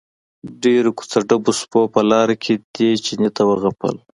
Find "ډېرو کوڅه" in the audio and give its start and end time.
0.63-1.19